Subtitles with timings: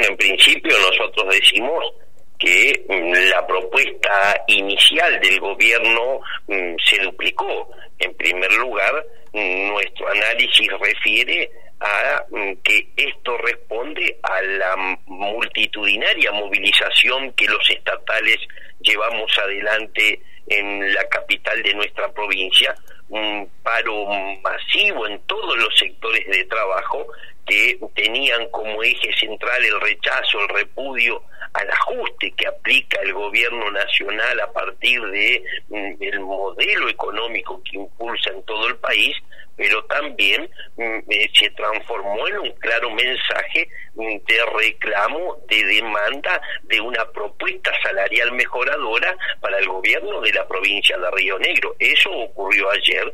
[0.00, 1.92] En principio nosotros decimos
[2.38, 7.68] que mm, la propuesta inicial del gobierno mm, se duplicó.
[7.98, 11.50] En primer lugar, mm, nuestro análisis refiere
[11.80, 12.24] a
[12.64, 18.36] que esto responde a la multitudinaria movilización que los estatales
[18.80, 22.74] llevamos adelante en la capital de nuestra provincia,
[23.10, 24.06] un paro
[24.42, 27.06] masivo en todos los sectores de trabajo
[27.48, 31.22] que tenían como eje central el rechazo, el repudio
[31.54, 37.78] al ajuste que aplica el gobierno nacional a partir de mm, el modelo económico que
[37.78, 39.16] impulsa en todo el país,
[39.56, 46.40] pero también mm, eh, se transformó en un claro mensaje mm, de reclamo, de demanda
[46.64, 51.74] de una propuesta salarial mejoradora para el gobierno de la provincia de Río Negro.
[51.78, 53.12] Eso ocurrió ayer